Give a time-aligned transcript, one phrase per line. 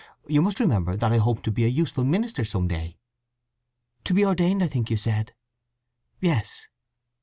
[0.25, 2.97] You must remember that I hope to be a useful minister some day."
[4.05, 5.35] "To be ordained, I think you said?"
[6.19, 6.65] "Yes."